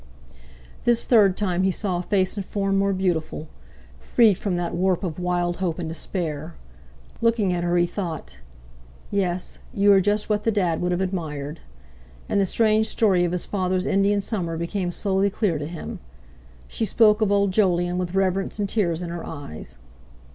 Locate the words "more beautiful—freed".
2.79-4.35